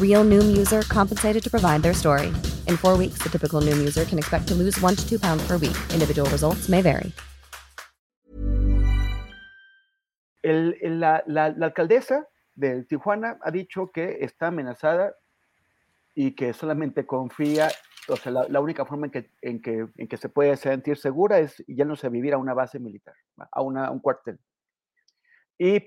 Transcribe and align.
Real 0.00 0.24
Noom 0.24 0.54
user 0.54 0.82
compensated 0.82 1.42
to 1.42 1.50
provide 1.50 1.82
their 1.82 1.94
story. 1.94 2.28
In 2.68 2.76
four 2.76 2.96
weeks, 2.98 3.18
the 3.22 3.30
typical 3.30 3.62
Noom 3.62 3.78
user 3.78 4.04
can 4.04 4.18
expect 4.18 4.46
to 4.48 4.54
lose 4.54 4.78
one 4.80 4.94
to 4.94 5.08
two 5.08 5.18
pounds 5.18 5.42
per 5.48 5.56
week. 5.56 5.76
Individual 5.92 6.28
results 6.30 6.68
may 6.68 6.82
vary. 6.82 7.12
El, 10.42 10.74
el, 10.82 10.98
la, 10.98 11.22
la, 11.26 11.54
la, 11.56 11.66
alcaldesa 11.66 12.26
de 12.56 12.82
Tijuana 12.82 13.38
ha 13.42 13.50
dicho 13.50 13.90
que 13.92 14.18
está 14.20 14.48
amenazada 14.48 15.14
y 16.14 16.32
que 16.32 16.52
solamente 16.52 17.06
confía, 17.06 17.68
o 18.08 18.16
sea, 18.16 18.32
la, 18.32 18.48
la 18.48 18.60
única 18.60 18.84
forma 18.84 19.06
en 19.06 19.12
que, 19.12 19.30
en, 19.40 19.62
que, 19.62 19.86
en 19.96 20.08
que 20.08 20.16
se 20.16 20.28
puede 20.28 20.56
sentir 20.56 20.96
segura 20.96 21.38
es 21.38 21.62
ya 21.68 21.84
no 21.84 21.96
se 21.96 22.08
vivir 22.08 22.34
a 22.34 22.38
una 22.38 22.54
base 22.54 22.78
militar, 22.80 23.14
a, 23.50 23.62
una, 23.62 23.86
a 23.86 23.90
un 23.90 24.00
cuartel. 24.00 24.38
Y, 25.58 25.80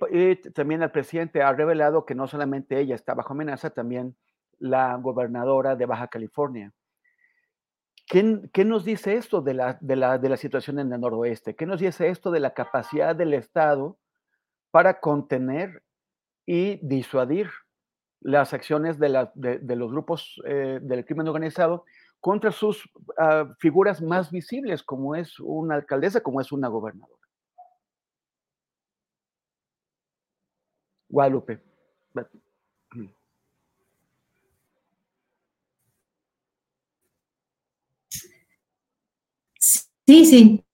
también 0.53 0.83
el 0.83 0.91
presidente 0.91 1.41
ha 1.41 1.51
revelado 1.51 2.05
que 2.05 2.15
no 2.15 2.27
solamente 2.27 2.79
ella 2.79 2.95
está 2.95 3.13
bajo 3.13 3.33
amenaza, 3.33 3.69
también 3.71 4.15
la 4.59 4.95
gobernadora 4.95 5.75
de 5.75 5.85
Baja 5.85 6.07
California. 6.07 6.71
¿Qué, 8.07 8.39
qué 8.53 8.63
nos 8.63 8.85
dice 8.85 9.15
esto 9.15 9.41
de 9.41 9.55
la, 9.55 9.77
de, 9.81 9.95
la, 9.95 10.17
de 10.17 10.29
la 10.29 10.37
situación 10.37 10.79
en 10.79 10.93
el 10.93 11.01
noroeste? 11.01 11.55
¿Qué 11.55 11.65
nos 11.65 11.79
dice 11.79 12.07
esto 12.07 12.31
de 12.31 12.39
la 12.39 12.53
capacidad 12.53 13.15
del 13.15 13.33
Estado 13.33 13.97
para 14.71 14.99
contener 14.99 15.83
y 16.45 16.79
disuadir 16.87 17.49
las 18.21 18.53
acciones 18.53 18.99
de, 18.99 19.09
la, 19.09 19.31
de, 19.35 19.59
de 19.59 19.75
los 19.75 19.91
grupos 19.91 20.41
eh, 20.45 20.79
del 20.81 21.05
crimen 21.05 21.27
organizado 21.27 21.85
contra 22.19 22.51
sus 22.51 22.85
uh, 22.95 23.53
figuras 23.59 24.01
más 24.01 24.31
visibles, 24.31 24.81
como 24.83 25.15
es 25.15 25.39
una 25.39 25.75
alcaldesa, 25.75 26.21
como 26.21 26.41
es 26.41 26.51
una 26.51 26.67
gobernadora? 26.67 27.24
Guadalupe. 31.09 31.59
Sí, 40.07 40.25
sí. 40.25 40.65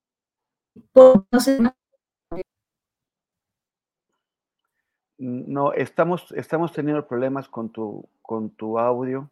No, 5.17 5.73
estamos, 5.73 6.31
estamos 6.31 6.73
teniendo 6.73 7.07
problemas 7.07 7.47
con 7.47 7.69
tu, 7.69 8.09
con 8.21 8.49
tu 8.51 8.79
audio. 8.79 9.29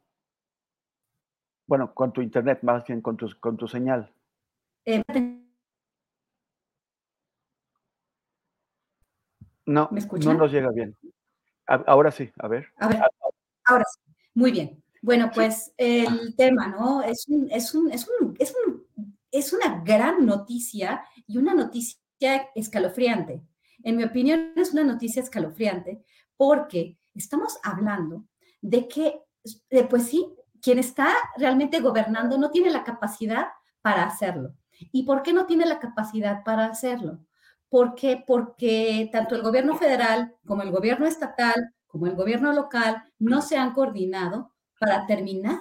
Bueno, 1.68 1.94
con 1.94 2.14
tu 2.14 2.22
internet, 2.22 2.60
más 2.62 2.86
bien 2.86 3.02
con 3.02 3.18
tu, 3.18 3.28
con 3.40 3.58
tu 3.58 3.68
señal. 3.68 4.12
Eh, 4.86 5.04
No, 9.70 9.88
¿Me 9.92 10.00
escuchan? 10.00 10.34
no 10.34 10.40
nos 10.40 10.52
llega 10.52 10.72
bien. 10.72 10.98
A, 11.68 11.76
ahora 11.86 12.10
sí, 12.10 12.28
a 12.40 12.48
ver. 12.48 12.66
A 12.78 12.88
ver, 12.88 13.00
ahora 13.66 13.86
sí. 13.94 14.00
Muy 14.34 14.52
bien. 14.52 14.84
Bueno, 15.04 15.30
pues 15.32 15.72
el 15.78 16.36
tema, 16.36 16.68
¿no? 16.70 17.04
Es, 17.04 17.28
un, 17.28 17.48
es, 17.52 17.76
un, 17.76 17.92
es, 17.92 18.10
un, 18.20 18.36
es, 18.40 18.56
un, 18.66 18.88
es 19.32 19.54
una 19.54 19.84
gran 19.84 20.26
noticia 20.26 21.06
y 21.28 21.38
una 21.38 21.54
noticia 21.54 22.50
escalofriante. 22.56 23.44
En 23.84 23.96
mi 23.96 24.04
opinión, 24.04 24.54
es 24.56 24.74
una 24.74 24.84
noticia 24.84 25.22
escalofriante 25.22 26.04
porque 26.36 26.98
estamos 27.14 27.60
hablando 27.62 28.26
de 28.62 28.88
que, 28.88 29.22
pues 29.88 30.08
sí, 30.08 30.34
quien 30.64 30.80
está 30.80 31.14
realmente 31.38 31.80
gobernando 31.80 32.40
no 32.40 32.50
tiene 32.50 32.72
la 32.72 32.84
capacidad 32.84 33.50
para 33.84 34.04
hacerlo. 34.04 34.56
¿Y 34.92 35.04
por 35.04 35.22
qué 35.22 35.32
no 35.32 35.46
tiene 35.46 35.68
la 35.68 35.78
capacidad 35.78 36.44
para 36.44 36.66
hacerlo? 36.66 37.20
¿Por 37.70 37.96
qué? 37.96 38.24
Porque 38.26 39.10
tanto 39.12 39.36
el 39.36 39.44
gobierno 39.44 39.76
federal 39.78 40.36
como 40.46 40.64
el 40.64 40.72
gobierno 40.72 41.06
estatal, 41.06 41.74
como 41.88 42.08
el 42.08 42.16
gobierno 42.16 42.52
local, 42.54 43.04
no 43.20 43.42
se 43.42 43.58
han 43.58 43.74
coordinado 43.74 44.54
para 44.80 45.06
terminar 45.06 45.60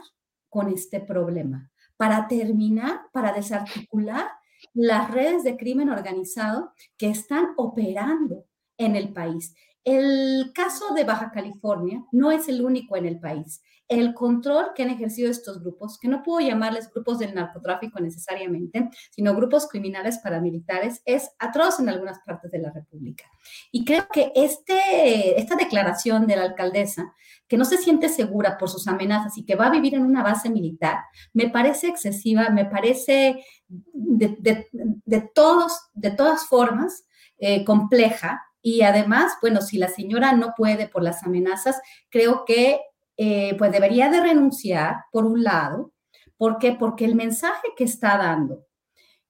con 0.48 0.68
este 0.72 1.00
problema, 1.00 1.70
para 1.96 2.26
terminar, 2.28 3.02
para 3.12 3.32
desarticular 3.32 4.26
las 4.72 5.10
redes 5.10 5.44
de 5.44 5.56
crimen 5.56 5.90
organizado 5.90 6.72
que 6.96 7.10
están 7.10 7.48
operando 7.56 8.44
en 8.78 8.96
el 8.96 9.12
país. 9.12 9.54
El 9.88 10.52
caso 10.54 10.92
de 10.92 11.04
Baja 11.04 11.30
California 11.30 12.04
no 12.12 12.30
es 12.30 12.46
el 12.48 12.62
único 12.62 12.96
en 12.96 13.06
el 13.06 13.18
país 13.18 13.62
el 13.88 14.12
control 14.12 14.72
que 14.74 14.82
han 14.82 14.90
ejercido 14.90 15.30
estos 15.30 15.60
grupos, 15.62 15.98
que 15.98 16.08
no 16.08 16.22
puedo 16.22 16.46
llamarles 16.46 16.90
grupos 16.92 17.18
del 17.18 17.34
narcotráfico 17.34 17.98
necesariamente, 18.00 18.90
sino 19.10 19.34
grupos 19.34 19.66
criminales 19.66 20.18
paramilitares, 20.18 21.00
es 21.06 21.30
atroz 21.38 21.80
en 21.80 21.88
algunas 21.88 22.20
partes 22.20 22.50
de 22.50 22.58
la 22.58 22.70
República. 22.70 23.24
Y 23.72 23.86
creo 23.86 24.06
que 24.12 24.30
este, 24.34 25.40
esta 25.40 25.56
declaración 25.56 26.26
de 26.26 26.36
la 26.36 26.42
alcaldesa, 26.42 27.14
que 27.48 27.56
no 27.56 27.64
se 27.64 27.78
siente 27.78 28.10
segura 28.10 28.58
por 28.58 28.68
sus 28.68 28.86
amenazas 28.88 29.38
y 29.38 29.46
que 29.46 29.56
va 29.56 29.68
a 29.68 29.70
vivir 29.70 29.94
en 29.94 30.04
una 30.04 30.22
base 30.22 30.50
militar, 30.50 30.98
me 31.32 31.48
parece 31.48 31.88
excesiva, 31.88 32.50
me 32.50 32.66
parece 32.66 33.42
de, 33.68 35.30
todas 35.34 36.46
formas 36.46 37.06
eh, 37.38 37.64
compleja. 37.64 38.44
Y 38.62 38.82
además, 38.82 39.32
bueno, 39.40 39.60
si 39.60 39.78
la 39.78 39.88
señora 39.88 40.32
no 40.32 40.54
puede 40.56 40.88
por 40.88 41.02
las 41.02 41.22
amenazas, 41.22 41.80
creo 42.10 42.44
que 42.44 42.80
eh, 43.16 43.54
pues 43.58 43.72
debería 43.72 44.10
de 44.10 44.20
renunciar, 44.20 44.96
por 45.12 45.24
un 45.24 45.42
lado. 45.42 45.92
¿Por 46.36 46.58
qué? 46.58 46.72
Porque 46.72 47.04
el 47.04 47.16
mensaje 47.16 47.68
que 47.76 47.84
está 47.84 48.16
dando 48.16 48.66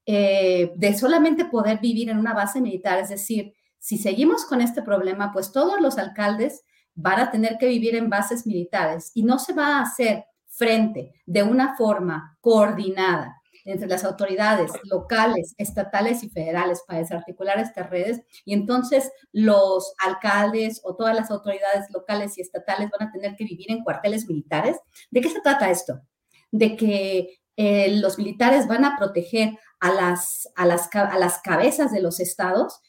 eh, 0.06 0.72
de 0.76 0.96
solamente 0.96 1.46
poder 1.46 1.80
vivir 1.80 2.10
en 2.10 2.18
una 2.18 2.34
base 2.34 2.60
militar, 2.60 2.98
es 2.98 3.10
decir, 3.10 3.54
si 3.78 3.98
seguimos 3.98 4.44
con 4.44 4.60
este 4.60 4.82
problema, 4.82 5.32
pues 5.32 5.52
todos 5.52 5.80
los 5.80 5.98
alcaldes 5.98 6.64
van 6.94 7.20
a 7.20 7.30
tener 7.30 7.56
que 7.58 7.66
vivir 7.66 7.94
en 7.94 8.10
bases 8.10 8.46
militares 8.46 9.10
y 9.14 9.22
no 9.22 9.38
se 9.38 9.52
va 9.52 9.78
a 9.78 9.82
hacer 9.82 10.24
frente 10.46 11.12
de 11.26 11.42
una 11.42 11.76
forma 11.76 12.36
coordinada 12.40 13.37
entre 13.68 13.88
las 13.88 14.04
autoridades 14.04 14.72
locales, 14.84 15.54
estatales 15.58 16.22
y 16.22 16.30
federales 16.30 16.82
para 16.86 17.00
desarticular 17.00 17.58
estas 17.58 17.90
redes. 17.90 18.22
Y 18.44 18.54
entonces 18.54 19.10
los 19.32 19.94
alcaldes 20.04 20.80
o 20.84 20.96
todas 20.96 21.14
las 21.14 21.30
autoridades 21.30 21.90
locales 21.92 22.38
y 22.38 22.40
estatales 22.40 22.90
van 22.90 23.08
a 23.08 23.12
tener 23.12 23.36
que 23.36 23.44
vivir 23.44 23.70
en 23.70 23.84
cuarteles 23.84 24.26
militares. 24.26 24.78
¿De 25.10 25.20
qué 25.20 25.28
se 25.28 25.40
trata 25.40 25.70
esto? 25.70 26.00
De 26.50 26.76
que 26.76 27.40
eh, 27.56 27.96
los 28.00 28.18
militares 28.18 28.66
van 28.66 28.84
a 28.84 28.96
proteger 28.96 29.58
a 29.80 29.92
las, 29.92 30.48
a 30.56 30.64
las, 30.64 30.88
a 30.94 31.18
las 31.18 31.38
cabezas 31.38 31.92
de 31.92 32.00
los 32.00 32.20
estados 32.20 32.80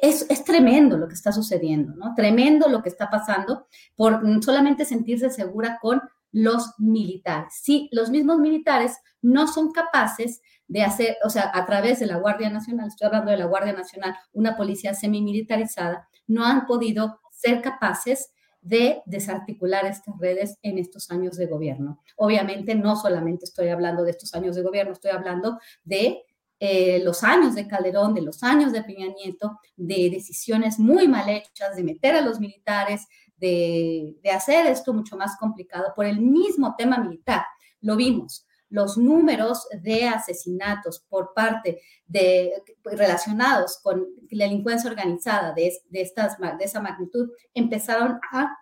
es, 0.00 0.26
es, 0.30 0.44
tremendo 0.44 0.96
lo 0.96 1.08
que 1.08 1.14
está 1.14 1.32
sucediendo, 1.32 1.94
¿no? 1.94 2.14
Tremendo 2.14 2.68
lo 2.68 2.82
que 2.82 2.88
está 2.88 3.10
pasando 3.10 3.66
por 3.96 4.22
solamente 4.42 4.84
sentirse 4.84 5.28
segura 5.28 5.78
con 5.82 6.00
los 6.32 6.74
militares. 6.78 7.54
Sí, 7.62 7.88
los 7.92 8.10
mismos 8.10 8.38
militares 8.38 8.96
no 9.20 9.46
son 9.46 9.70
capaces 9.70 10.40
de 10.66 10.82
hacer, 10.82 11.16
o 11.24 11.30
sea, 11.30 11.50
a 11.54 11.66
través 11.66 12.00
de 12.00 12.06
la 12.06 12.16
Guardia 12.16 12.50
Nacional, 12.50 12.88
estoy 12.88 13.06
hablando 13.06 13.30
de 13.30 13.36
la 13.36 13.44
Guardia 13.44 13.74
Nacional, 13.74 14.16
una 14.32 14.56
policía 14.56 14.94
semimilitarizada, 14.94 16.08
no 16.26 16.44
han 16.44 16.66
podido 16.66 17.20
ser 17.30 17.60
capaces 17.60 18.32
de 18.62 19.02
desarticular 19.06 19.84
estas 19.84 20.16
redes 20.18 20.56
en 20.62 20.78
estos 20.78 21.10
años 21.10 21.36
de 21.36 21.46
gobierno. 21.46 22.00
Obviamente 22.16 22.74
no 22.74 22.96
solamente 22.96 23.44
estoy 23.44 23.68
hablando 23.68 24.04
de 24.04 24.12
estos 24.12 24.32
años 24.34 24.56
de 24.56 24.62
gobierno, 24.62 24.92
estoy 24.92 25.10
hablando 25.10 25.58
de 25.84 26.22
eh, 26.60 27.02
los 27.02 27.24
años 27.24 27.56
de 27.56 27.66
Calderón, 27.66 28.14
de 28.14 28.22
los 28.22 28.44
años 28.44 28.70
de 28.70 28.84
Peña 28.84 29.08
Nieto, 29.08 29.58
de 29.76 30.08
decisiones 30.10 30.78
muy 30.78 31.08
mal 31.08 31.28
hechas, 31.28 31.74
de 31.74 31.82
meter 31.82 32.14
a 32.14 32.20
los 32.20 32.38
militares, 32.38 33.08
de, 33.42 34.16
de 34.22 34.30
hacer 34.30 34.66
esto 34.66 34.94
mucho 34.94 35.16
más 35.16 35.36
complicado 35.36 35.92
por 35.94 36.06
el 36.06 36.20
mismo 36.20 36.74
tema 36.78 36.96
militar. 36.98 37.44
Lo 37.80 37.96
vimos. 37.96 38.46
los 38.72 38.96
números 38.96 39.68
de 39.82 40.08
asesinatos 40.08 41.04
por 41.10 41.34
parte 41.34 41.80
de 42.06 42.52
relacionados 42.84 43.78
con 43.82 44.06
la 44.30 44.46
delincuencia 44.46 44.90
organizada 44.90 45.52
de, 45.52 45.70
estas, 45.92 46.38
de 46.38 46.64
esa 46.64 46.80
magnitud 46.80 47.28
empezaron 47.52 48.18
a 48.32 48.56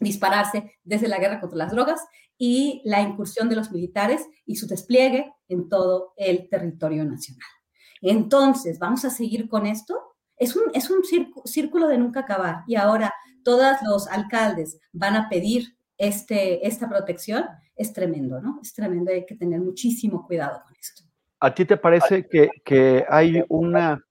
dispararse 0.00 0.78
desde 0.82 1.06
la 1.06 1.18
guerra 1.18 1.38
contra 1.38 1.58
las 1.58 1.70
drogas 1.70 2.00
y 2.38 2.80
la 2.84 3.02
incursión 3.02 3.50
de 3.50 3.56
los 3.56 3.70
militares 3.70 4.26
y 4.46 4.56
su 4.56 4.66
despliegue 4.66 5.30
en 5.48 5.68
todo 5.68 6.14
el 6.16 6.48
territorio 6.48 7.04
nacional. 7.04 7.52
Entonces, 8.00 8.78
¿vamos 8.78 9.04
a 9.04 9.10
seguir 9.10 9.48
con 9.48 9.66
esto? 9.66 9.94
Es 10.38 10.56
un, 10.56 10.64
es 10.72 10.88
un 10.90 11.02
círculo 11.44 11.88
de 11.88 11.98
nunca 11.98 12.20
acabar 12.20 12.64
y 12.66 12.76
ahora 12.76 13.12
todos 13.42 13.76
los 13.82 14.08
alcaldes 14.08 14.78
van 14.92 15.16
a 15.16 15.28
pedir 15.28 15.76
este, 15.98 16.66
esta 16.66 16.88
protección, 16.88 17.44
es 17.76 17.92
tremendo, 17.92 18.40
¿no? 18.40 18.58
Es 18.62 18.74
tremendo, 18.74 19.12
hay 19.12 19.24
que 19.24 19.36
tener 19.36 19.60
muchísimo 19.60 20.26
cuidado 20.26 20.62
con 20.64 20.74
esto. 20.76 21.04
¿A 21.40 21.54
ti 21.54 21.64
te 21.64 21.76
parece 21.76 22.26
que, 22.28 22.50
que 22.64 23.04
hay 23.08 23.44
una, 23.48 24.04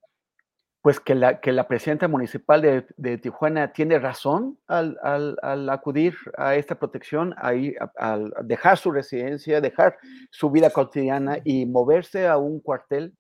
pues 0.82 1.00
que 1.00 1.16
la, 1.16 1.40
que 1.40 1.52
la 1.52 1.68
presidenta 1.68 2.08
municipal 2.08 2.86
de, 2.98 3.18
Tijuana 3.18 3.72
tiene 3.72 4.00
razón 4.00 4.60
al, 4.68 4.98
al, 5.04 5.38
al, 5.42 5.70
acudir 5.70 6.16
a 6.38 6.56
esta 6.56 6.76
protección, 6.76 7.34
ahí, 7.38 7.76
al 7.98 8.34
dejar 8.44 8.78
su 8.78 8.92
residencia, 8.92 9.62
dejar 9.62 9.98
su 10.30 10.50
vida 10.50 10.72
cotidiana 10.72 11.40
y 11.44 11.66
moverse 11.66 12.28
a 12.28 12.38
un 12.38 12.60
cuartel 12.60 13.16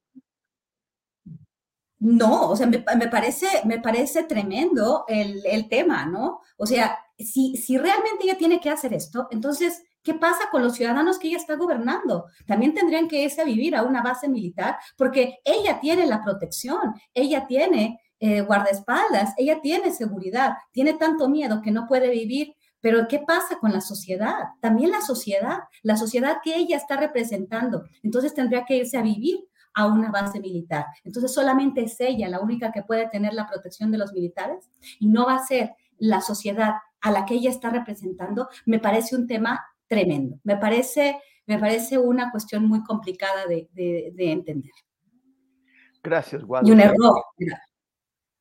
no, 2.02 2.50
o 2.50 2.56
sea, 2.56 2.66
me, 2.66 2.80
parece, 2.80 3.46
me 3.64 3.80
parece 3.80 4.24
tremendo 4.24 5.06
el, 5.08 5.46
el, 5.46 5.70
tema, 5.70 6.08
¿no? 6.08 6.42
O 6.58 6.66
sea, 6.66 6.98
si, 7.16 7.56
si 7.56 7.78
realmente 7.78 8.24
ella 8.24 8.40
tiene 8.40 8.60
que 8.60 8.72
hacer 8.72 8.92
esto, 8.92 9.28
entonces, 9.30 9.84
¿qué 10.02 10.16
pasa 10.16 10.50
con 10.50 10.64
los 10.64 10.74
ciudadanos 10.74 11.20
que 11.20 11.28
ella 11.28 11.38
está 11.38 11.56
gobernando? 11.58 12.26
También 12.48 12.74
tendrían 12.74 13.08
que 13.08 13.22
irse 13.22 13.42
a 13.42 13.46
vivir 13.46 13.76
a 13.76 13.84
una 13.84 14.02
base 14.02 14.28
militar 14.28 14.78
porque 14.98 15.42
ella 15.46 15.80
tiene 15.80 16.08
la 16.08 16.24
protección, 16.24 16.96
ella 17.14 17.46
tiene 17.46 18.02
eh, 18.20 18.42
guardaespaldas, 18.42 19.36
ella 19.38 19.62
tiene 19.62 19.92
seguridad, 19.92 20.58
tiene 20.72 20.96
tanto 20.96 21.30
miedo 21.30 21.62
que 21.62 21.70
no 21.70 21.86
puede 21.88 22.10
vivir 22.10 22.56
pero 22.82 23.08
¿qué 23.08 23.20
pasa 23.20 23.60
con 23.60 23.72
la 23.72 23.80
sociedad? 23.80 24.50
También 24.60 24.90
la 24.90 25.02
sociedad, 25.02 25.60
la 25.84 25.98
sociedad 25.98 26.38
que 26.44 26.56
ella 26.56 26.78
está 26.78 26.98
representando. 26.98 27.84
Entonces 28.02 28.34
tendría 28.34 28.66
que 28.66 28.78
irse 28.78 28.98
a 28.98 29.04
vivir 29.04 29.48
a 29.74 29.88
una 29.88 30.12
base 30.12 30.40
militar. 30.40 30.86
Entonces 31.04 31.34
solamente 31.34 31.84
es 31.84 32.00
ella 32.00 32.30
la 32.30 32.40
única 32.40 32.72
que 32.72 32.84
puede 32.84 33.08
tener 33.08 33.34
la 33.34 33.48
protección 33.48 33.92
de 33.92 33.98
los 33.98 34.14
militares 34.14 34.70
y 35.00 35.08
no 35.08 35.26
va 35.26 35.36
a 35.36 35.46
ser 35.46 35.72
la 35.98 36.22
sociedad 36.22 36.76
a 37.02 37.12
la 37.12 37.26
que 37.26 37.36
ella 37.36 37.50
está 37.50 37.70
representando, 37.70 38.48
me 38.66 38.80
parece 38.80 39.16
un 39.16 39.28
tema 39.28 39.66
tremendo. 39.88 40.40
Me 40.44 40.58
parece, 40.58 41.20
me 41.46 41.60
parece 41.60 41.98
una 41.98 42.32
cuestión 42.32 42.68
muy 42.68 42.84
complicada 42.84 43.46
de, 43.48 43.70
entender. 44.18 44.72
Gracias, 46.04 46.44
Guadalupe. 46.44 46.72
Y 46.72 46.74
un 46.74 46.80
error. 46.80 47.24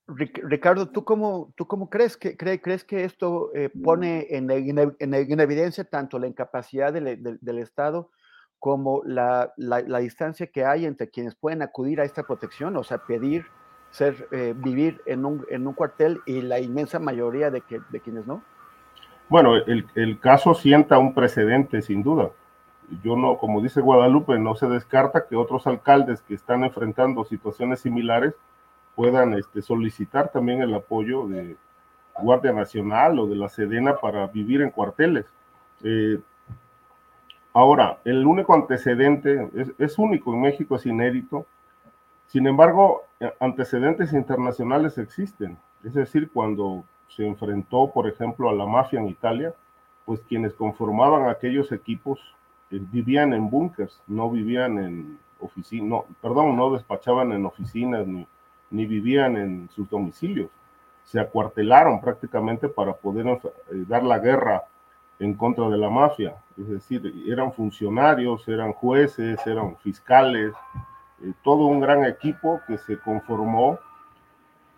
Ricardo, 0.07 0.91
¿tú 0.91 1.05
cómo, 1.05 1.53
tú 1.57 1.67
cómo 1.67 1.89
crees, 1.89 2.17
que, 2.17 2.37
crees 2.37 2.85
que 2.85 3.05
esto 3.05 3.55
eh, 3.55 3.71
pone 3.83 4.27
en, 4.31 4.51
en, 4.51 5.41
evidencia 5.41 5.85
tanto 5.85 6.19
la 6.19 6.27
incapacidad 6.27 6.93
del, 6.93 7.39
del 7.41 7.59
Estado 7.59 8.11
como 8.61 9.03
la, 9.07 9.53
la, 9.57 9.99
distancia 9.99 10.47
que 10.47 10.67
hay 10.67 10.85
entre 10.85 11.09
quienes 11.09 11.35
pueden 11.35 11.63
acudir 11.63 12.01
a 12.01 12.05
esta 12.05 12.25
protección, 12.25 12.77
o 12.77 12.85
sea, 12.85 12.99
pedir 12.99 13.47
ser, 13.91 14.29
eh, 14.31 14.55
vivir 14.55 15.01
en 15.07 15.25
un, 15.25 15.47
en 15.51 15.67
un, 15.67 15.73
cuartel 15.73 16.21
y 16.27 16.43
la 16.43 16.61
inmensa 16.61 16.99
mayoría 16.99 17.51
de, 17.51 17.63
que, 17.63 17.81
de 17.89 18.01
quienes 18.01 18.27
no? 18.27 18.43
Bueno, 19.31 19.57
el, 19.57 19.87
el, 19.95 20.21
caso 20.21 20.55
sienta 20.55 20.99
un 20.99 21.15
precedente, 21.15 21.81
sin 21.81 22.03
duda. 22.03 22.31
Yo 23.03 23.17
no, 23.17 23.39
como 23.39 23.63
dice 23.63 23.81
Guadalupe, 23.81 24.39
no 24.39 24.55
se 24.55 24.69
descarta 24.69 25.27
que 25.27 25.37
otros 25.37 25.67
alcaldes 25.67 26.21
que 26.21 26.35
están 26.35 26.63
enfrentando 26.63 27.25
situaciones 27.25 27.81
similares 27.81 28.35
puedan 28.95 29.35
este, 29.35 29.63
solicitar 29.63 30.31
también 30.31 30.61
el 30.61 30.75
apoyo 30.75 31.27
de 31.27 31.57
Guardia 32.21 32.53
Nacional 32.53 33.19
o 33.19 33.27
de 33.27 33.37
la 33.37 33.49
Sedena 33.49 33.97
para 33.97 34.27
vivir 34.27 34.61
en 34.61 34.71
cuarteles. 34.71 35.25
Eh, 35.83 36.19
Ahora, 37.53 37.99
el 38.05 38.27
único 38.27 38.55
antecedente 38.55 39.51
es, 39.79 39.99
único 39.99 40.33
en 40.33 40.41
México, 40.41 40.77
es 40.77 40.87
inédito. 40.87 41.47
Sin 42.27 42.47
embargo, 42.47 43.03
eh, 43.19 43.33
antecedentes 43.41 44.13
internacionales 44.13 44.99
existen. 44.99 45.59
Es 45.83 45.95
decir, 45.95 46.31
cuando 46.33 46.85
se 47.09 47.27
enfrentó, 47.27 47.91
por 47.91 48.09
ejemplo, 48.09 48.49
a 48.49 48.55
la 48.55 48.67
mafia 48.67 49.01
en 49.01 49.09
Italia, 49.09 49.53
pues 50.05 50.21
quienes 50.29 50.55
conformaban 50.55 51.29
aquellos 51.29 51.73
equipos 51.73 52.21
eh, 52.71 52.79
vivían 52.81 53.33
en 53.33 53.51
búnkers, 53.51 54.01
no 54.07 54.31
vivían 54.31 54.79
en 54.79 55.19
oficinas, 55.41 55.89
no, 55.89 56.05
perdón, 56.23 56.57
no 56.57 56.73
despachaban 56.73 57.33
en 57.33 57.47
oficinas 57.47 58.07
ni, 58.07 58.27
ni 58.71 58.87
vivían 58.87 59.37
en 59.37 59.69
sus 59.75 59.89
domicilios. 59.91 60.51
Se 61.03 61.19
acuartelaron 61.19 62.01
prácticamente 62.01 62.69
para 62.69 62.93
poder 62.93 63.27
eh, 63.27 63.41
dar 63.89 64.05
la 64.05 64.21
guerra 64.21 64.63
en 65.21 65.35
contra 65.35 65.69
de 65.69 65.77
la 65.77 65.91
mafia. 65.91 66.35
Es 66.59 66.69
decir, 66.69 67.15
eran 67.29 67.53
funcionarios, 67.53 68.49
eran 68.49 68.73
jueces, 68.73 69.39
eran 69.47 69.77
fiscales, 69.77 70.53
eh, 71.23 71.33
todo 71.45 71.67
un 71.67 71.81
gran 71.81 72.05
equipo 72.05 72.61
que 72.67 72.79
se 72.79 72.99
conformó 72.99 73.79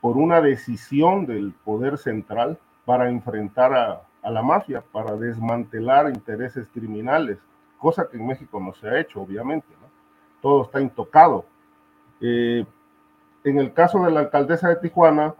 por 0.01 0.17
una 0.17 0.41
decisión 0.41 1.27
del 1.27 1.53
poder 1.65 1.97
central 1.97 2.59
para 2.85 3.09
enfrentar 3.09 3.73
a, 3.73 4.03
la 4.29 4.43
mafia, 4.43 4.83
para 4.93 5.17
desmantelar 5.17 6.09
intereses 6.11 6.69
criminales, 6.73 7.39
cosa 7.79 8.09
que 8.09 8.17
en 8.17 8.27
México 8.27 8.61
no 8.61 8.75
se 8.75 8.89
ha 8.89 9.01
hecho, 9.01 9.23
obviamente. 9.23 9.67
Todo 10.41 10.65
está 10.65 10.81
intocado. 10.81 11.45
Eh, 12.21 12.65
en 13.45 13.59
el 13.59 13.73
caso 13.73 14.05
de 14.05 14.11
la 14.11 14.21
alcaldesa 14.21 14.69
de 14.69 14.77
Tijuana, 14.77 15.35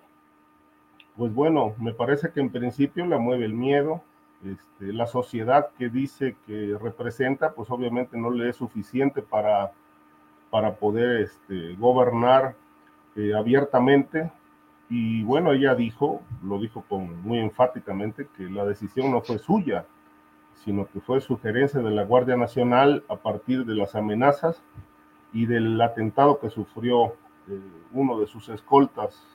pues 1.17 1.35
bueno, 1.35 1.75
me 1.79 1.93
parece 1.93 2.31
que 2.31 2.41
en 2.41 2.51
principio 2.51 3.05
la 3.07 3.19
mueve 3.19 3.45
el 3.45 3.55
miedo, 3.55 4.03
este, 4.45 4.93
la 4.93 5.07
sociedad 5.07 5.69
que 5.79 5.89
dice 5.89 6.37
que 6.47 6.77
representa, 6.81 7.53
pues 7.53 7.71
obviamente 7.71 8.17
no 8.17 8.31
le 8.31 8.49
es 8.49 8.57
suficiente 8.57 9.23
para, 9.23 9.73
para 10.51 10.75
poder 10.75 11.23
este, 11.23 11.75
gobernar 11.77 12.55
eh, 13.17 13.35
abiertamente. 13.35 14.33
Y 14.89 15.23
bueno, 15.23 15.53
ella 15.53 15.75
dijo, 15.75 16.23
lo 16.43 16.59
dijo 16.59 16.85
con, 16.89 17.23
muy 17.23 17.39
enfáticamente, 17.39 18.29
que 18.37 18.45
la 18.45 18.65
decisión 18.65 19.11
no 19.11 19.21
fue 19.23 19.39
suya, 19.39 19.87
sino 20.65 20.87
que 20.87 21.01
fue 21.01 21.21
sugerencia 21.21 21.81
de 21.81 21.91
la 21.91 22.05
Guardia 22.05 22.37
Nacional 22.37 23.05
a 23.09 23.17
partir 23.17 23.65
de 23.65 23.75
las 23.75 23.95
amenazas 23.95 24.63
y 25.33 25.47
del 25.47 25.81
atentado 25.81 26.39
que 26.39 26.51
sufrió 26.51 27.15
eh, 27.49 27.61
uno 27.93 28.19
de 28.21 28.27
sus 28.27 28.49
escoltas 28.49 29.33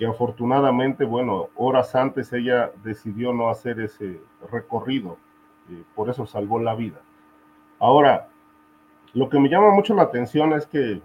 que 0.00 0.06
afortunadamente, 0.06 1.04
bueno, 1.04 1.50
horas 1.56 1.94
antes 1.94 2.32
ella 2.32 2.72
decidió 2.82 3.34
no 3.34 3.50
hacer 3.50 3.80
ese 3.80 4.18
recorrido, 4.50 5.18
eh, 5.68 5.84
por 5.94 6.08
eso 6.08 6.24
salvó 6.24 6.58
la 6.58 6.74
vida. 6.74 7.02
Ahora, 7.78 8.28
lo 9.12 9.28
que 9.28 9.38
me 9.38 9.50
llama 9.50 9.74
mucho 9.74 9.92
la 9.92 10.04
atención 10.04 10.54
es 10.54 10.64
que 10.64 11.02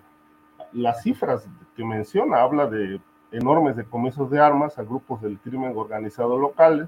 las 0.72 1.04
cifras 1.04 1.46
que 1.76 1.84
menciona 1.84 2.42
habla 2.42 2.68
de 2.68 3.02
enormes 3.34 3.76
decomisos 3.76 4.32
de 4.32 4.40
armas 4.40 4.80
a 4.80 4.84
grupos 4.84 5.22
del 5.22 5.40
crimen 5.40 5.74
organizado 5.76 6.38
locales 6.40 6.88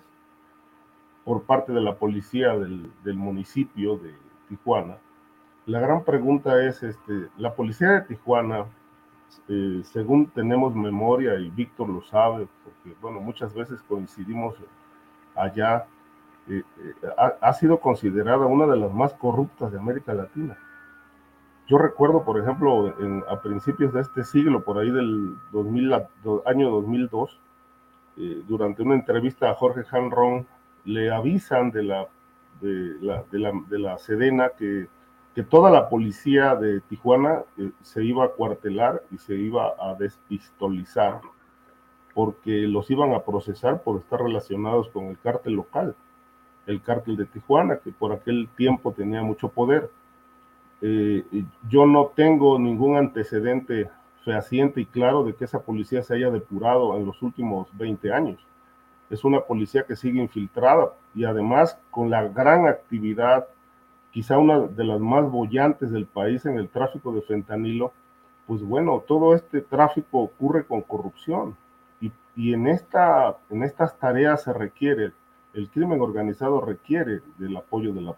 por 1.26 1.44
parte 1.44 1.74
de 1.74 1.82
la 1.82 1.96
policía 1.96 2.58
del, 2.58 2.90
del 3.04 3.18
municipio 3.18 3.98
de 3.98 4.16
Tijuana. 4.48 4.96
La 5.66 5.82
gran 5.82 6.06
pregunta 6.06 6.64
es, 6.64 6.84
este, 6.84 7.28
la 7.36 7.54
policía 7.54 7.90
de 7.90 8.02
Tijuana 8.04 8.64
eh, 9.50 9.82
según 9.86 10.28
tenemos 10.28 10.76
memoria, 10.76 11.36
y 11.36 11.50
Víctor 11.50 11.90
lo 11.90 12.02
sabe, 12.02 12.48
porque 12.64 12.98
bueno, 13.02 13.22
muchas 13.22 13.54
veces 13.54 13.82
coincidimos 13.88 14.56
allá, 15.36 15.86
eh, 16.50 16.64
eh, 16.80 16.94
ha, 17.42 17.54
sido 17.54 17.80
considerada 17.80 18.46
una 18.46 18.66
de 18.66 18.78
las 18.78 18.94
más 18.94 19.14
corruptas 19.14 19.72
de 19.72 19.80
América 19.80 20.14
Latina. 20.14 20.58
Yo 21.68 21.78
recuerdo, 21.78 22.24
por 22.24 22.40
ejemplo, 22.40 22.94
a 23.30 23.42
principios 23.42 23.94
de 23.94 24.02
este 24.02 24.24
siglo, 24.24 24.64
por 24.64 24.78
ahí 24.78 24.90
del 24.90 25.36
2000, 25.52 25.94
año 26.46 26.70
2002, 26.70 27.40
durante 28.48 28.84
una 28.84 28.96
entrevista 28.96 29.50
a 29.50 29.54
Jorge 29.54 29.82
Hanron, 29.92 30.48
le 30.86 31.12
avisan 31.12 31.72
de 31.72 31.84
la, 31.84 32.08
de 32.62 32.96
la, 33.02 33.24
de 33.24 33.40
la, 33.40 33.52
de 33.68 33.80
la 33.80 33.98
Sedena 33.98 34.52
que 34.58 34.88
que 35.38 35.44
toda 35.44 35.70
la 35.70 35.88
policía 35.88 36.56
de 36.56 36.82
Tijuana 36.82 37.44
eh, 37.60 37.70
se 37.84 38.04
iba 38.04 38.26
a 38.26 38.30
cuartelar 38.30 39.04
y 39.12 39.20
se 39.20 39.36
iba 39.36 39.76
a 39.80 39.94
despistolizar 39.94 41.22
porque 42.16 42.62
los 42.62 42.90
iban 42.90 43.14
a 43.14 43.22
procesar 43.22 43.84
por 43.84 44.00
estar 44.00 44.20
relacionados 44.20 44.90
con 44.90 45.06
el 45.06 45.20
cártel 45.20 45.54
local, 45.54 45.96
el 46.66 46.82
cártel 46.82 47.18
de 47.18 47.28
Tijuana, 47.28 47.78
que 47.78 47.92
por 47.92 48.14
aquel 48.14 48.50
tiempo 48.58 48.94
tenía 48.94 49.22
mucho 49.22 49.50
poder. 49.50 49.92
Eh, 50.82 51.24
yo 51.70 51.86
no 51.86 52.08
tengo 52.16 52.58
ningún 52.58 52.98
antecedente 52.98 53.92
fehaciente 54.26 54.82
y 54.82 54.88
claro 54.88 55.24
de 55.24 55.36
que 55.36 55.46
esa 55.46 55.62
policía 55.62 56.02
se 56.02 56.16
haya 56.16 56.32
depurado 56.32 56.98
en 56.98 57.06
los 57.06 57.22
últimos 57.22 57.68
20 57.78 58.12
años. 58.12 58.44
Es 59.12 59.24
una 59.24 59.42
policía 59.42 59.84
que 59.84 59.96
sigue 59.96 60.20
infiltrada 60.20 60.94
y 61.14 61.26
además 61.26 61.80
con 61.92 62.10
la 62.10 62.28
gran 62.28 62.68
actividad 62.68 63.46
quizá 64.12 64.38
una 64.38 64.60
de 64.60 64.84
las 64.84 65.00
más 65.00 65.30
bollantes 65.30 65.92
del 65.92 66.06
país 66.06 66.46
en 66.46 66.58
el 66.58 66.70
tráfico 66.70 67.12
de 67.14 67.22
fentanilo, 67.22 67.94
pues 68.48 68.64
bueno, 68.64 69.04
todo 69.08 69.36
este 69.36 69.62
tráfico 69.62 70.20
ocurre 70.20 70.66
con 70.66 70.82
corrupción 70.82 71.58
y, 72.02 72.12
y 72.36 72.54
en, 72.54 72.68
esta, 72.68 73.38
en 73.50 73.64
estas 73.64 73.98
tareas 74.00 74.44
se 74.44 74.54
requiere, 74.54 75.14
el 75.54 75.70
crimen 75.70 76.02
organizado 76.02 76.62
requiere 76.62 77.22
del 77.38 77.58
apoyo 77.58 77.94
de 77.94 78.02
la 78.02 78.18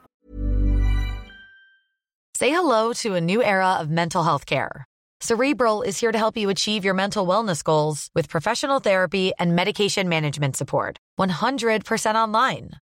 Say 2.39 2.51
hello 2.51 2.93
to 3.03 3.15
a 3.15 3.19
new 3.19 3.43
era 3.43 3.81
of 3.81 3.89
mental 3.89 4.23
health 4.23 4.45
care. 4.45 4.85
Cerebral 5.19 5.81
is 5.81 5.99
here 5.99 6.13
to 6.13 6.17
help 6.17 6.37
you 6.37 6.49
achieve 6.49 6.85
your 6.85 6.93
mental 6.93 7.27
wellness 7.27 7.61
goals 7.61 8.09
with 8.15 8.29
professional 8.29 8.79
therapy 8.79 9.33
and 9.37 9.53
medication 9.57 10.07
management 10.07 10.55
support. 10.55 10.97
100% 11.19 12.15
online. 12.15 12.69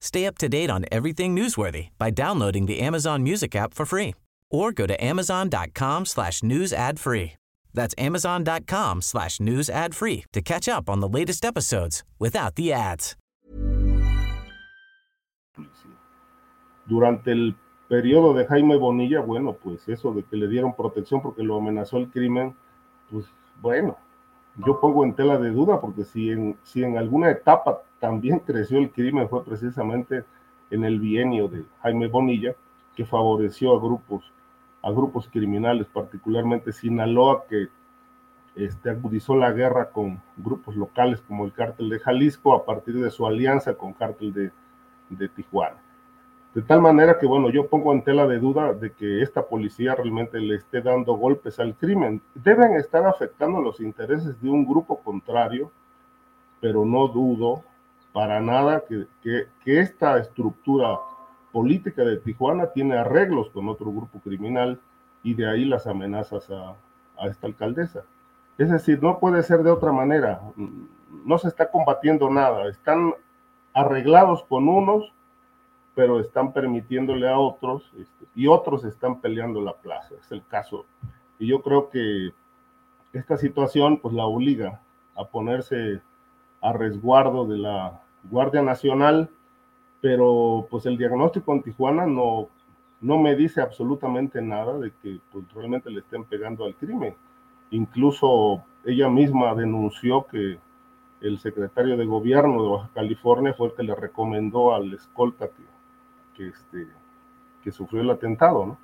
Stay 0.00 0.26
up 0.26 0.38
to 0.38 0.48
date 0.48 0.70
on 0.70 0.84
everything 0.90 1.34
newsworthy 1.34 1.88
by 1.98 2.10
downloading 2.10 2.66
the 2.66 2.80
Amazon 2.80 3.22
Music 3.22 3.54
app 3.56 3.74
for 3.74 3.86
free 3.86 4.14
or 4.50 4.72
go 4.72 4.86
to 4.86 5.04
amazon.com 5.04 6.06
slash 6.06 6.42
news 6.42 6.72
ad 6.72 7.00
free. 7.00 7.32
That's 7.74 7.94
amazon.com 7.98 9.02
slash 9.02 9.40
news 9.40 9.68
ad 9.68 9.94
free 9.94 10.24
to 10.32 10.40
catch 10.40 10.68
up 10.68 10.88
on 10.88 11.00
the 11.00 11.08
latest 11.08 11.44
episodes 11.44 12.04
without 12.18 12.54
the 12.54 12.72
ads. 12.72 13.16
Durante 16.86 17.32
el 17.32 17.54
periodo 17.88 18.34
de 18.34 18.46
Jaime 18.46 18.76
Bonilla, 18.76 19.20
bueno, 19.20 19.54
pues 19.54 19.88
eso 19.88 20.12
de 20.12 20.22
que 20.22 20.36
le 20.36 20.48
dieron 20.48 20.74
protección 20.74 21.22
porque 21.22 21.42
lo 21.42 21.56
amenazó 21.56 21.96
el 21.96 22.10
crimen, 22.10 22.54
pues 23.10 23.24
bueno, 23.60 23.96
yo 24.66 24.80
pongo 24.80 25.04
en 25.04 25.14
tela 25.14 25.38
de 25.38 25.50
duda 25.50 25.80
porque 25.80 26.04
si 26.04 26.30
en, 26.30 26.58
si 26.62 26.84
en 26.84 26.98
alguna 26.98 27.30
etapa 27.30 27.82
también 28.00 28.40
creció 28.40 28.78
el 28.78 28.90
crimen 28.90 29.28
fue 29.28 29.44
precisamente 29.44 30.24
en 30.70 30.84
el 30.84 30.98
bienio 30.98 31.48
de 31.48 31.64
Jaime 31.82 32.08
Bonilla, 32.08 32.54
que 32.96 33.04
favoreció 33.04 33.76
a 33.76 33.80
grupos, 33.80 34.30
a 34.82 34.90
grupos 34.90 35.28
criminales, 35.28 35.86
particularmente 35.86 36.72
Sinaloa, 36.72 37.44
que 37.48 37.68
este, 38.56 38.90
agudizó 38.90 39.36
la 39.36 39.52
guerra 39.52 39.90
con 39.90 40.20
grupos 40.36 40.76
locales 40.76 41.20
como 41.26 41.44
el 41.44 41.52
cártel 41.52 41.88
de 41.88 41.98
Jalisco 41.98 42.54
a 42.54 42.64
partir 42.64 43.00
de 43.00 43.10
su 43.10 43.26
alianza 43.26 43.74
con 43.74 43.92
cártel 43.92 44.32
de, 44.32 44.52
de 45.10 45.28
Tijuana. 45.28 45.76
De 46.54 46.62
tal 46.62 46.80
manera 46.80 47.18
que, 47.18 47.26
bueno, 47.26 47.50
yo 47.50 47.66
pongo 47.66 47.92
en 47.92 48.04
tela 48.04 48.28
de 48.28 48.38
duda 48.38 48.74
de 48.74 48.92
que 48.92 49.22
esta 49.22 49.44
policía 49.44 49.96
realmente 49.96 50.38
le 50.38 50.54
esté 50.54 50.82
dando 50.82 51.14
golpes 51.14 51.58
al 51.58 51.74
crimen. 51.74 52.22
Deben 52.32 52.76
estar 52.76 53.04
afectando 53.06 53.60
los 53.60 53.80
intereses 53.80 54.40
de 54.40 54.48
un 54.48 54.64
grupo 54.64 55.00
contrario, 55.00 55.72
pero 56.60 56.84
no 56.84 57.08
dudo 57.08 57.64
para 58.14 58.40
nada 58.40 58.84
que, 58.88 59.48
esta 59.66 60.16
estructura 60.16 60.98
política 61.52 62.02
de 62.02 62.16
Tijuana 62.16 62.68
tiene 62.68 62.96
arreglos 62.96 63.50
con 63.50 63.68
otro 63.68 63.92
grupo 63.92 64.18
criminal 64.20 64.80
y 65.22 65.34
de 65.34 65.50
ahí 65.50 65.66
las 65.66 65.86
amenazas 65.86 66.50
a, 66.50 66.76
a 67.18 67.26
esta 67.28 67.46
alcaldesa. 67.46 68.04
Es 68.56 68.70
decir, 68.70 69.02
no 69.02 69.18
puede 69.18 69.42
ser 69.42 69.62
de 69.62 69.70
otra 69.70 69.92
manera. 69.92 70.40
No 71.26 71.36
se 71.36 71.48
está 71.48 71.70
combatiendo 71.70 72.30
nada. 72.30 72.68
Están 72.68 73.12
arreglados 73.74 74.42
con 74.44 74.68
unos 74.68 75.12
pero 75.94 76.20
están 76.20 76.52
permitiéndole 76.52 77.28
a 77.28 77.38
otros 77.38 77.90
este, 77.98 78.26
y 78.34 78.46
otros 78.48 78.84
están 78.84 79.20
peleando 79.20 79.60
la 79.60 79.74
plaza, 79.74 80.14
es 80.20 80.30
el 80.32 80.44
caso. 80.46 80.86
Y 81.38 81.46
yo 81.46 81.62
creo 81.62 81.88
que 81.90 82.32
esta 83.12 83.36
situación 83.36 83.98
pues 83.98 84.14
la 84.14 84.24
obliga 84.24 84.80
a 85.14 85.24
ponerse 85.24 86.02
a 86.60 86.72
resguardo 86.72 87.46
de 87.46 87.58
la 87.58 88.00
Guardia 88.30 88.62
Nacional, 88.62 89.30
pero 90.00 90.66
pues 90.70 90.86
el 90.86 90.98
diagnóstico 90.98 91.52
en 91.52 91.62
Tijuana 91.62 92.06
no, 92.06 92.48
no 93.00 93.18
me 93.18 93.34
dice 93.36 93.60
absolutamente 93.60 94.42
nada 94.42 94.78
de 94.78 94.92
que 95.02 95.20
pues, 95.32 95.44
realmente 95.54 95.90
le 95.90 96.00
estén 96.00 96.24
pegando 96.24 96.64
al 96.64 96.74
crimen. 96.74 97.14
Incluso 97.70 98.62
ella 98.84 99.08
misma 99.08 99.54
denunció 99.54 100.26
que 100.26 100.58
el 101.20 101.38
secretario 101.38 101.96
de 101.96 102.04
gobierno 102.04 102.62
de 102.62 102.68
Baja 102.70 102.90
California 102.94 103.54
fue 103.54 103.68
el 103.68 103.74
que 103.74 103.82
le 103.82 103.94
recomendó 103.94 104.74
al 104.74 104.92
escolta 104.92 105.48
que 106.36 106.48
este, 106.48 106.88
que 107.64 107.72
sufrió 107.72 108.02
el 108.02 108.10
atentado. 108.10 108.76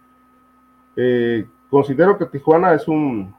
Eh, 0.96 1.46
considero 1.68 2.16
que 2.16 2.26
Tijuana 2.26 2.74
es, 2.74 2.88
un, 2.88 3.34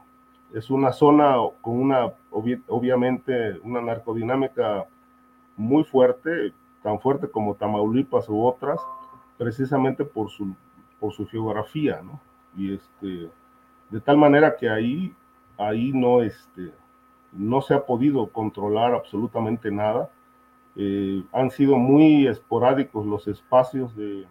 es 0.54 0.70
una 0.70 0.92
zona 0.92 1.36
con 1.60 1.78
una, 1.78 2.12
obviamente, 2.30 3.58
una 3.64 3.80
narcodinámica 3.80 4.86
muy 5.56 5.84
fuerte, 5.84 6.52
tan 6.82 7.00
fuerte 7.00 7.28
como 7.28 7.54
Tamaulipas 7.54 8.28
u 8.28 8.44
otras, 8.44 8.80
precisamente 9.38 10.04
por 10.04 10.30
su, 10.30 10.54
por 11.00 11.12
su 11.12 11.26
geografía, 11.26 12.00
¿no? 12.02 12.20
Y 12.56 12.74
este, 12.74 13.30
de 13.90 14.00
tal 14.00 14.16
manera 14.16 14.56
que 14.56 14.68
ahí, 14.68 15.14
ahí 15.58 15.92
no, 15.92 16.22
este, 16.22 16.72
no 17.32 17.62
se 17.62 17.74
ha 17.74 17.84
podido 17.84 18.26
controlar 18.28 18.94
absolutamente 18.94 19.70
nada 19.70 20.10
eh, 20.74 21.22
han 21.32 21.50
sido 21.50 21.76
muy 21.76 22.26
esporádicos 22.26 23.04
los 23.04 23.28
espacios 23.28 23.94
de, 23.94 24.26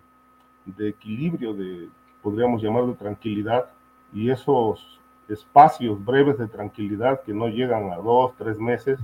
de, 0.65 0.89
equilibrio, 0.89 1.53
de, 1.53 1.87
podríamos 2.23 2.63
llamar 2.63 2.87
de 2.87 2.93
tranquilidad, 2.93 3.69
y 4.11 4.29
esos 4.29 4.99
espacios 5.29 6.03
breves 6.03 6.37
de 6.39 6.47
tranquilidad 6.47 7.21
que 7.21 7.33
no 7.33 7.47
llegan 7.47 7.91
a 7.91 7.97
dos, 7.97 8.33
tres 8.37 8.57
meses, 8.59 8.99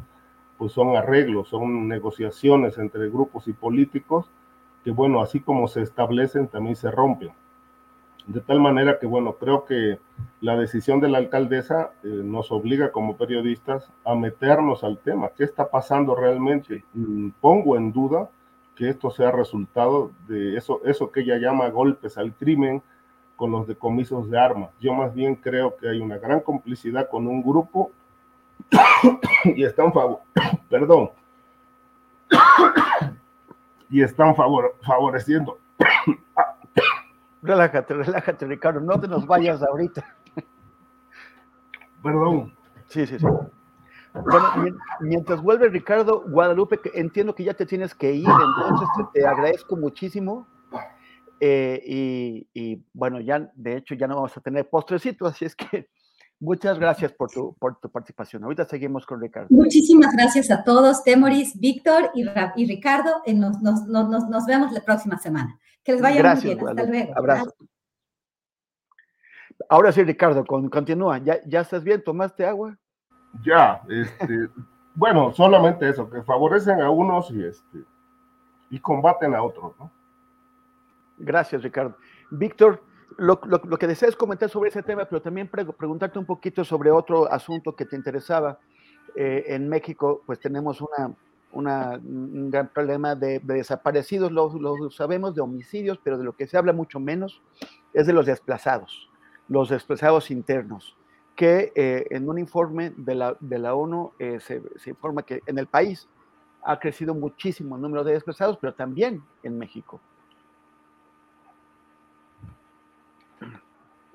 pues 0.58 0.72
son 0.72 0.96
arreglos, 0.96 1.50
son 1.50 1.88
negociaciones 1.88 2.78
entre 2.78 3.10
grupos 3.10 3.48
y 3.48 3.54
políticos 3.54 4.30
que, 4.84 4.92
bueno, 4.92 5.22
así 5.22 5.40
como 5.40 5.68
se 5.68 5.82
establecen, 5.82 6.48
también 6.48 6.76
se 6.76 6.90
rompen. 6.90 7.32
De 8.26 8.42
tal 8.42 8.60
manera 8.60 9.00
que, 9.00 9.06
bueno, 9.06 9.34
creo 9.34 9.64
que 9.64 10.00
la 10.42 10.58
decisión 10.58 11.00
de 11.00 11.08
la 11.08 11.18
alcaldesa 11.18 11.92
eh, 12.04 12.08
nos 12.08 12.52
obliga 12.52 12.92
como 12.92 13.16
periodistas 13.16 13.90
a 14.04 14.16
meternos 14.16 14.84
al 14.84 14.98
tema. 14.98 15.30
¿Qué 15.30 15.46
está 15.46 15.70
pasando 15.70 16.14
realmente? 16.14 16.84
Mm, 16.94 17.30
pongo 17.40 17.78
en 17.78 17.94
duda 17.94 18.30
que 18.76 18.90
esto 18.90 19.12
sea 19.12 19.32
resultado 19.32 20.12
de 20.28 20.58
eso, 20.58 20.82
eso 20.86 21.12
que 21.12 21.22
ella 21.22 21.38
llama 21.38 21.70
golpes 21.70 22.18
al 22.18 22.34
crimen 22.34 22.82
con 23.38 23.52
los 23.52 23.66
decomisos 23.66 24.30
de 24.30 24.38
armas. 24.38 24.72
Yo 24.80 24.94
más 24.94 25.14
bien 25.14 25.36
creo 25.36 25.78
que 25.78 25.88
hay 25.88 26.00
una 26.00 26.18
gran 26.18 26.42
complicidad 26.42 27.10
con 27.10 27.28
un 27.28 27.42
grupo 27.42 27.92
y 29.46 29.64
están 29.64 29.94
favor, 29.94 30.20
perdón, 30.70 31.12
y 33.90 34.02
están 34.02 34.36
favor, 34.36 34.76
favoreciendo 34.86 35.58
Relájate, 37.42 37.94
relájate, 37.94 38.46
Ricardo. 38.46 38.80
No 38.82 39.00
te 39.00 39.08
nos 39.08 39.26
vayas 39.26 39.62
ahorita. 39.62 40.06
Perdón. 42.04 42.54
Sí, 42.88 43.06
sí, 43.06 43.20
sí. 43.20 43.26
Bueno, 44.14 44.76
mientras 45.02 45.42
vuelve 45.42 45.70
Ricardo 45.70 46.24
Guadalupe, 46.28 46.80
entiendo 46.94 47.36
que 47.36 47.44
ya 47.44 47.54
te 47.54 47.66
tienes 47.66 47.94
que 47.94 48.12
ir, 48.14 48.28
entonces 48.28 48.88
te, 49.14 49.26
agradezco 49.26 49.76
muchísimo. 49.76 50.48
Eh, 51.40 51.82
y, 51.86 52.48
y, 52.54 52.84
bueno, 52.94 53.20
ya 53.20 53.52
de 53.54 53.78
hecho 53.78 53.94
ya 53.94 54.08
no 54.08 54.16
vamos 54.16 54.36
a 54.36 54.42
tener 54.42 54.68
postrecito, 54.68 55.28
así 55.28 55.46
es 55.46 55.56
que 55.56 55.88
muchas 56.40 56.80
gracias 56.80 57.12
por 57.14 57.30
tu, 57.32 57.56
por 57.56 57.80
tu 57.80 57.90
participación. 57.90 58.44
Ahorita 58.44 58.66
seguimos 58.66 59.06
con 59.06 59.22
Ricardo. 59.22 59.48
Muchísimas 59.50 60.14
gracias 60.14 60.52
a 60.52 60.64
todos, 60.64 61.04
Temoris, 61.04 61.60
Víctor 61.60 62.12
y, 62.14 62.26
y 62.56 62.66
Ricardo. 62.68 63.22
Nos, 63.28 63.62
nos, 63.62 63.88
nos, 63.88 64.10
nos 64.10 64.46
vemos 64.46 64.72
la 64.72 64.82
próxima 64.82 65.18
semana. 65.18 65.60
Que 65.84 65.94
les 65.94 66.02
vaya 66.02 66.22
muy 66.34 66.44
bien. 66.44 66.68
Hasta 66.68 66.84
luego. 66.84 67.14
Abrazo. 67.18 67.54
Ahora 69.70 69.92
sí, 69.92 70.04
Ricardo, 70.04 70.46
continúa. 70.46 71.18
¿Ya, 71.20 71.40
¿Ya 71.46 71.62
estás 71.62 71.84
bien? 71.84 72.04
¿Tomaste 72.04 72.46
agua? 72.46 72.78
Ya, 73.44 73.82
este, 73.90 74.50
bueno, 74.96 75.34
solamente 75.34 75.90
eso, 75.90 76.10
que 76.10 76.22
favorecen 76.24 76.82
a 76.82 76.90
unos 76.90 77.32
y 77.32 77.44
este 77.44 77.84
y 78.70 78.80
combaten 78.80 79.34
a 79.34 79.42
otros, 79.42 79.74
¿no? 79.80 79.92
Gracias, 81.18 81.64
Ricardo. 81.64 81.96
Víctor, 82.30 82.84
lo, 83.18 83.40
que 83.40 83.88
deseas 83.88 84.16
comentar 84.16 84.50
sobre 84.50 84.70
ese 84.70 84.84
tema, 84.84 85.06
pero 85.06 85.22
también 85.22 85.50
preguntarte 85.50 86.20
un 86.20 86.26
poquito 86.26 86.64
sobre 86.64 86.92
otro 86.92 87.32
asunto 87.32 87.76
que 87.76 87.86
te 87.86 87.96
interesaba. 87.96 88.60
Eh, 89.16 89.46
en 89.48 89.68
México, 89.68 90.22
pues 90.26 90.40
tenemos 90.40 90.84
un 91.52 92.52
gran 92.52 92.68
problema 92.70 93.16
de, 93.16 93.40
desaparecidos, 93.40 94.32
lo, 94.32 94.54
lo, 94.60 94.92
sabemos, 94.92 95.34
de 95.34 95.42
homicidios, 95.42 96.00
pero 96.04 96.18
de 96.18 96.24
lo 96.24 96.36
que 96.36 96.48
se 96.48 96.58
habla 96.58 96.74
mucho 96.74 97.00
menos 97.00 97.42
es 97.94 98.06
de 98.06 98.14
los 98.14 98.26
desplazados, 98.26 99.10
los 99.48 99.70
desplazados 99.70 100.30
internos, 100.30 100.96
que 101.36 101.72
eh, 101.76 102.06
en 102.12 102.30
un 102.30 102.38
informe 102.38 102.94
de 102.98 103.16
la, 103.16 103.38
de 103.40 103.60
la 103.60 103.74
ONU 103.74 104.12
eh, 104.20 104.40
se 104.40 104.90
informa 104.90 105.24
que 105.24 105.42
en 105.46 105.58
el 105.58 105.68
país 105.68 106.08
ha 106.64 106.80
crecido 106.80 107.16
muchísimo 107.16 107.76
el 107.76 107.82
número 107.82 108.04
de 108.04 108.14
desplazados, 108.14 108.58
pero 108.58 108.74
también 108.74 109.24
en 109.42 109.58
México. 109.58 110.02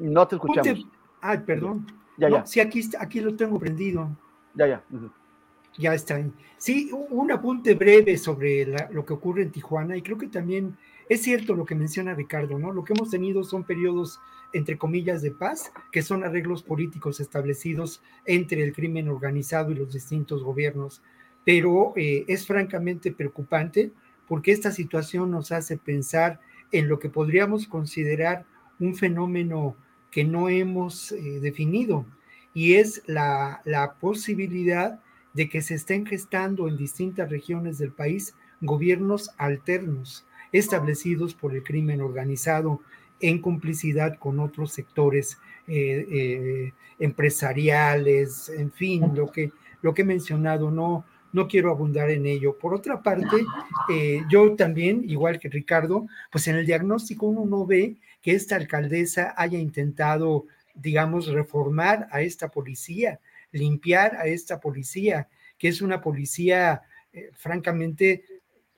No 0.02 0.26
te 0.26 0.36
escuchamos. 0.36 0.86
Ay, 1.20 1.38
perdón. 1.46 1.86
Ya, 2.16 2.28
ya. 2.28 2.46
Sí, 2.46 2.60
aquí, 2.60 2.82
aquí 2.98 3.20
lo 3.20 3.34
tengo 3.36 3.58
prendido. 3.58 4.08
Ya, 4.54 4.66
ya. 4.66 4.82
Ya 5.78 5.94
está. 5.94 6.20
Sí, 6.58 6.90
un 6.92 7.30
apunte 7.30 7.74
breve 7.74 8.18
sobre 8.18 8.66
lo 8.90 9.06
que 9.06 9.14
ocurre 9.14 9.42
en 9.42 9.52
Tijuana 9.52 9.96
y 9.96 10.02
creo 10.02 10.18
que 10.18 10.26
también 10.26 10.76
es 11.08 11.22
cierto 11.22 11.54
lo 11.54 11.64
que 11.64 11.74
menciona 11.74 12.14
Ricardo, 12.14 12.58
¿no? 12.58 12.72
Lo 12.72 12.84
que 12.84 12.92
hemos 12.92 13.10
tenido 13.10 13.44
son 13.44 13.64
periodos, 13.64 14.20
entre 14.52 14.76
comillas, 14.76 15.22
de 15.22 15.30
paz, 15.30 15.72
que 15.90 16.02
son 16.02 16.24
arreglos 16.24 16.62
políticos 16.62 17.20
establecidos 17.20 18.02
entre 18.24 18.62
el 18.62 18.72
crimen 18.72 19.08
organizado 19.08 19.70
y 19.70 19.76
los 19.76 19.92
distintos 19.92 20.42
gobiernos, 20.42 21.02
pero 21.44 21.92
eh, 21.96 22.24
es 22.28 22.46
francamente 22.46 23.12
preocupante 23.12 23.92
porque 24.28 24.52
esta 24.52 24.72
situación 24.72 25.30
nos 25.30 25.52
hace 25.52 25.76
pensar 25.76 26.40
en 26.70 26.88
lo 26.88 26.98
que 26.98 27.08
podríamos 27.08 27.66
considerar 27.66 28.44
un 28.78 28.94
fenómeno 28.94 29.76
que 30.12 30.22
no 30.22 30.48
hemos 30.48 31.10
eh, 31.10 31.40
definido 31.40 32.06
y 32.54 32.74
es 32.74 33.02
la, 33.06 33.62
la 33.64 33.94
posibilidad 33.94 35.00
de 35.32 35.48
que 35.48 35.62
se 35.62 35.74
estén 35.74 36.06
gestando 36.06 36.68
en 36.68 36.76
distintas 36.76 37.30
regiones 37.30 37.78
del 37.78 37.90
país 37.90 38.36
gobiernos 38.60 39.30
alternos 39.38 40.24
establecidos 40.52 41.34
por 41.34 41.54
el 41.54 41.64
crimen 41.64 42.00
organizado 42.00 42.80
en 43.20 43.40
complicidad 43.40 44.18
con 44.18 44.38
otros 44.38 44.72
sectores 44.72 45.38
eh, 45.66 46.06
eh, 46.10 46.72
empresariales, 46.98 48.48
en 48.50 48.70
fin, 48.70 49.14
lo 49.14 49.30
que, 49.30 49.52
lo 49.80 49.94
que 49.94 50.02
he 50.02 50.04
mencionado, 50.04 50.70
no, 50.70 51.04
no 51.32 51.48
quiero 51.48 51.70
abundar 51.70 52.10
en 52.10 52.26
ello. 52.26 52.58
Por 52.58 52.74
otra 52.74 53.02
parte, 53.02 53.44
yo 54.30 54.54
también, 54.54 55.02
igual 55.08 55.38
que 55.38 55.48
Ricardo, 55.48 56.06
pues 56.30 56.46
en 56.48 56.56
el 56.56 56.66
diagnóstico 56.66 57.26
uno 57.26 57.44
no 57.44 57.66
ve 57.66 57.96
que 58.20 58.32
esta 58.32 58.56
alcaldesa 58.56 59.34
haya 59.36 59.58
intentado, 59.58 60.46
digamos, 60.74 61.26
reformar 61.26 62.08
a 62.10 62.22
esta 62.22 62.48
policía, 62.48 63.20
limpiar 63.50 64.16
a 64.16 64.26
esta 64.26 64.60
policía, 64.60 65.28
que 65.58 65.68
es 65.68 65.82
una 65.82 66.00
policía, 66.00 66.82
eh, 67.12 67.30
francamente, 67.34 68.24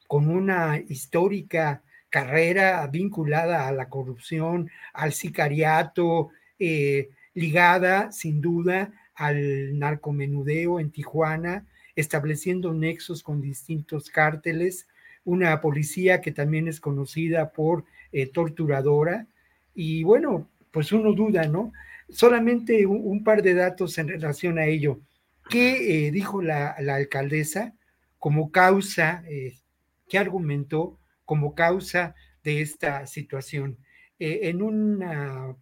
con 0.07 0.29
una 0.29 0.79
histórica 0.89 1.83
carrera 2.09 2.87
vinculada 2.87 3.67
a 3.67 3.73
la 3.73 3.89
corrupción, 3.89 4.71
al 4.93 5.13
sicariato, 5.13 6.31
eh, 6.59 7.11
ligada 7.35 8.13
sin 8.13 8.41
duda 8.41 8.93
al 9.15 9.79
narcomenudeo 9.79 10.81
en 10.81 10.91
Tijuana, 10.91 11.67
estableciendo 11.97 12.73
nexos 12.75 13.23
con 13.23 13.41
distintos 13.41 14.11
cárteles, 14.11 14.87
una 15.25 15.61
policía 15.61 16.21
que 16.21 16.33
también 16.33 16.69
es 16.69 16.81
conocida 16.81 17.53
por 17.53 17.85
eh, 18.13 18.27
torturadora, 18.27 19.27
y 19.75 20.05
bueno, 20.05 20.49
pues 20.71 20.93
uno 20.93 21.13
duda, 21.13 21.47
¿no? 21.49 21.73
Solamente 22.09 22.87
un, 22.87 23.25
par 23.25 23.43
de 23.43 23.55
datos 23.55 23.97
en 23.99 24.09
relación 24.09 24.59
a 24.59 24.67
ello. 24.67 25.01
¿Qué 25.49 26.07
eh, 26.07 26.11
dijo 26.11 26.43
la, 26.43 26.71
alcaldesa 26.71 27.75
como 28.19 28.51
causa, 28.51 29.25
eh, 29.29 29.55
qué 30.09 30.19
argumentó 30.19 30.99
como 31.25 31.55
causa 31.55 32.15
de 32.43 32.61
esta 32.61 33.07
situación? 33.07 33.79
En 34.19 34.63
una 34.63 35.57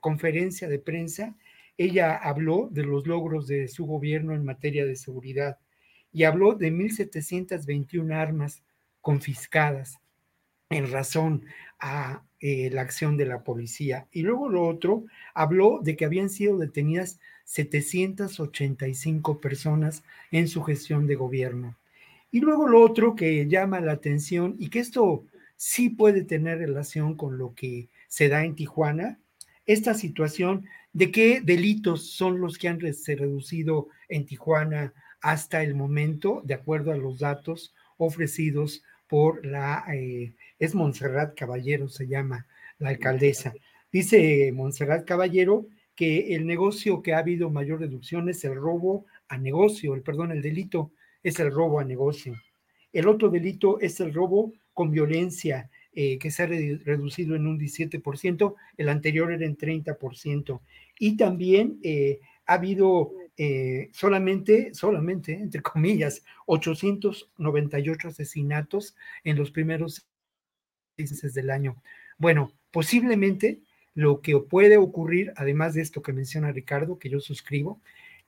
conferencia 0.00 0.68
de 0.68 0.78
prensa, 0.78 1.36
ella 1.76 2.16
habló 2.16 2.68
de 2.70 2.84
los 2.84 3.06
logros 3.06 3.46
de 3.46 3.68
su 3.68 3.86
gobierno 3.86 4.34
en 4.34 4.44
materia 4.44 4.84
de 4.84 4.96
seguridad 4.96 5.58
y 6.12 6.24
habló 6.24 6.54
de 6.54 6.72
1.721 6.72 8.14
armas 8.14 8.62
confiscadas 9.00 9.98
en 10.70 10.90
razón 10.90 11.44
a 11.78 12.22
eh, 12.40 12.70
la 12.72 12.82
acción 12.82 13.16
de 13.16 13.26
la 13.26 13.42
policía. 13.42 14.06
Y 14.12 14.22
luego 14.22 14.48
lo 14.48 14.66
otro, 14.66 15.04
habló 15.34 15.80
de 15.82 15.96
que 15.96 16.04
habían 16.04 16.30
sido 16.30 16.58
detenidas 16.58 17.18
785 17.44 19.40
personas 19.40 20.02
en 20.30 20.48
su 20.48 20.62
gestión 20.62 21.06
de 21.06 21.16
gobierno. 21.16 21.76
Y 22.30 22.40
luego 22.40 22.68
lo 22.68 22.80
otro 22.80 23.16
que 23.16 23.48
llama 23.48 23.80
la 23.80 23.92
atención 23.92 24.54
y 24.58 24.70
que 24.70 24.78
esto 24.78 25.24
sí 25.56 25.90
puede 25.90 26.22
tener 26.22 26.58
relación 26.58 27.16
con 27.16 27.38
lo 27.38 27.54
que 27.54 27.88
se 28.08 28.28
da 28.28 28.44
en 28.44 28.54
Tijuana, 28.54 29.18
esta 29.66 29.94
situación 29.94 30.66
de 30.92 31.10
qué 31.10 31.40
delitos 31.40 32.10
son 32.10 32.40
los 32.40 32.56
que 32.56 32.68
han 32.68 32.80
reducido 32.80 33.88
en 34.08 34.26
Tijuana 34.26 34.92
hasta 35.20 35.62
el 35.62 35.74
momento, 35.74 36.42
de 36.44 36.54
acuerdo 36.54 36.92
a 36.92 36.96
los 36.96 37.18
datos 37.18 37.74
ofrecidos 37.96 38.82
por 39.06 39.44
la 39.44 39.84
eh, 39.92 40.34
es 40.58 40.74
Montserrat 40.74 41.36
Caballero, 41.36 41.88
se 41.88 42.06
llama 42.06 42.46
la 42.78 42.90
alcaldesa. 42.90 43.52
Dice 43.92 44.52
Montserrat 44.52 45.04
Caballero 45.04 45.66
que 45.94 46.34
el 46.34 46.46
negocio 46.46 47.02
que 47.02 47.12
ha 47.12 47.18
habido 47.18 47.50
mayor 47.50 47.80
reducción 47.80 48.28
es 48.28 48.44
el 48.44 48.54
robo 48.54 49.04
a 49.28 49.36
negocio, 49.36 49.94
el 49.94 50.02
perdón, 50.02 50.32
el 50.32 50.42
delito 50.42 50.92
es 51.22 51.38
el 51.40 51.50
robo 51.50 51.80
a 51.80 51.84
negocio. 51.84 52.34
El 52.92 53.08
otro 53.08 53.28
delito 53.28 53.78
es 53.80 54.00
el 54.00 54.14
robo 54.14 54.52
con 54.72 54.90
violencia, 54.90 55.70
eh, 55.92 56.18
que 56.18 56.30
se 56.30 56.44
ha 56.44 56.46
reducido 56.46 57.36
en 57.36 57.46
un 57.46 57.58
17%, 57.58 58.54
el 58.76 58.88
anterior 58.88 59.32
era 59.32 59.44
en 59.44 59.56
30%. 59.56 60.60
Y 60.98 61.16
también 61.16 61.78
eh, 61.82 62.20
ha 62.46 62.54
habido 62.54 63.12
eh, 63.42 63.88
solamente, 63.94 64.74
solamente, 64.74 65.32
entre 65.32 65.62
comillas, 65.62 66.22
898 66.44 68.08
asesinatos 68.08 68.94
en 69.24 69.38
los 69.38 69.50
primeros 69.50 70.06
meses 70.98 71.32
del 71.32 71.48
año. 71.48 71.82
Bueno, 72.18 72.52
posiblemente 72.70 73.62
lo 73.94 74.20
que 74.20 74.38
puede 74.40 74.76
ocurrir, 74.76 75.32
además 75.36 75.72
de 75.72 75.80
esto 75.80 76.02
que 76.02 76.12
menciona 76.12 76.52
Ricardo, 76.52 76.98
que 76.98 77.08
yo 77.08 77.18
suscribo, 77.18 77.80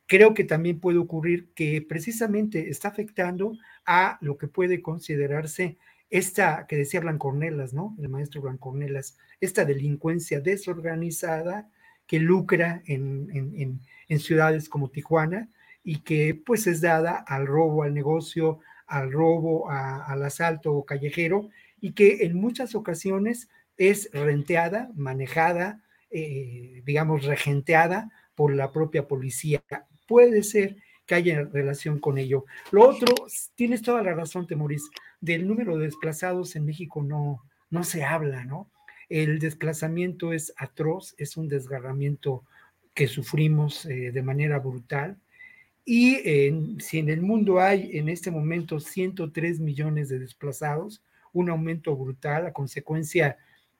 creo 0.06 0.32
que 0.32 0.44
también 0.44 0.80
puede 0.80 0.96
ocurrir 0.96 1.52
que 1.52 1.82
precisamente 1.82 2.70
está 2.70 2.88
afectando 2.88 3.58
a 3.84 4.16
lo 4.22 4.38
que 4.38 4.48
puede 4.48 4.80
considerarse 4.80 5.76
esta 6.08 6.66
que 6.66 6.76
decía 6.76 7.00
Blancornelas, 7.00 7.74
¿no? 7.74 7.94
El 8.00 8.08
maestro 8.08 8.40
Blancornelas, 8.40 9.18
esta 9.42 9.66
delincuencia 9.66 10.40
desorganizada 10.40 11.70
que 12.12 12.18
lucra 12.18 12.82
en, 12.84 13.80
ciudades 14.18 14.68
como 14.68 14.90
Tijuana 14.90 15.48
y 15.82 16.00
que 16.00 16.34
pues 16.34 16.66
es 16.66 16.82
dada 16.82 17.24
al 17.26 17.46
robo 17.46 17.84
al 17.84 17.94
negocio, 17.94 18.58
al 18.86 19.10
robo, 19.10 19.70
al 19.70 20.22
asalto 20.22 20.82
callejero 20.82 21.48
y 21.80 21.92
que 21.92 22.26
en 22.26 22.36
muchas 22.36 22.74
ocasiones 22.74 23.48
es 23.78 24.10
renteada, 24.12 24.90
manejada, 24.94 25.82
eh, 26.10 26.82
digamos, 26.84 27.24
regenteada 27.24 28.10
por 28.34 28.54
la 28.54 28.72
propia 28.72 29.08
policía. 29.08 29.62
Puede 30.06 30.42
ser 30.42 30.76
que 31.06 31.14
haya 31.14 31.44
relación 31.50 31.98
con 31.98 32.18
ello. 32.18 32.44
Lo 32.72 32.86
otro, 32.86 33.14
tienes 33.54 33.80
toda 33.80 34.02
la 34.02 34.12
razón, 34.12 34.46
Temoris, 34.46 34.90
del 35.18 35.48
número 35.48 35.78
de 35.78 35.86
desplazados 35.86 36.56
en 36.56 36.66
México 36.66 37.02
no, 37.02 37.42
no 37.70 37.84
se 37.84 38.04
habla, 38.04 38.44
¿no? 38.44 38.70
El 39.12 39.38
desplazamiento 39.40 40.32
es 40.32 40.54
atroz, 40.56 41.14
es 41.18 41.36
un 41.36 41.46
desgarramiento 41.46 42.44
que 42.94 43.08
sufrimos 43.08 43.84
eh, 43.84 44.10
de 44.10 44.22
manera 44.22 44.58
brutal. 44.58 45.18
Y 45.84 46.16
si 46.78 46.98
en 46.98 47.10
el 47.10 47.20
mundo 47.20 47.60
hay 47.60 47.98
en 47.98 48.08
este 48.08 48.30
momento 48.30 48.80
103 48.80 49.60
millones 49.60 50.08
de 50.08 50.18
desplazados, 50.18 51.02
un 51.34 51.50
aumento 51.50 51.94
brutal 51.94 52.46
a 52.46 52.54
consecuencia 52.54 53.36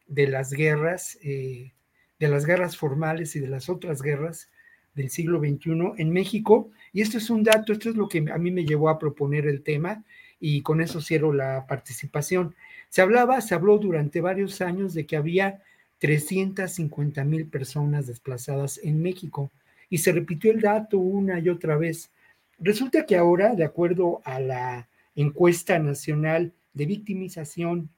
de 0.07 0.27
las 0.27 0.53
guerras, 0.53 1.17
eh, 1.23 1.73
de 2.19 2.29
las 2.29 2.45
guerras 2.45 2.77
formales 2.77 3.35
y 3.35 3.41
de 3.41 3.49
las 3.49 3.71
otras 3.71 4.03
guerras 4.03 4.51
del 4.95 5.09
siglo 5.09 5.39
XXI 5.39 5.95
en 5.97 6.11
México. 6.11 6.69
Y 6.93 7.01
esto 7.01 7.17
es 7.17 7.31
un 7.31 7.43
dato, 7.43 7.73
esto 7.73 7.89
es 7.89 7.97
lo 7.97 8.07
que 8.07 8.23
a 8.31 8.37
mí 8.37 8.51
me 8.51 8.67
llevó 8.67 8.91
a 8.91 8.99
proponer 8.99 9.47
el 9.47 9.63
tema 9.63 10.05
y 10.39 10.61
con 10.61 10.83
eso 10.83 11.01
cierro 11.01 11.33
la 11.33 11.67
participación. 11.67 12.55
Se 12.93 13.01
hablaba, 13.01 13.41
se 13.41 13.55
habló 13.55 13.79
durante 13.79 14.21
varios 14.21 14.61
años 14.61 14.93
de 14.93 15.07
que 15.07 15.17
había 15.17 15.63
350 16.01 17.25
mil 17.25 17.47
personas 17.47 18.07
desplazadas 18.07 18.79
en 18.83 19.01
México 19.01 19.51
y 19.89 19.97
se 19.97 20.13
repitió 20.13 20.53
el 20.53 20.61
dato 20.61 20.99
una 20.99 21.41
y 21.41 21.49
otra 21.49 21.79
vez. 21.79 22.11
Resulta 22.59 23.07
que 23.07 23.17
ahora, 23.17 23.55
de 23.55 23.65
acuerdo 23.65 24.21
a 24.27 24.41
la 24.41 24.91
encuesta 25.15 25.79
nacional 25.79 26.53
de 26.75 26.85
victimización 26.85 27.89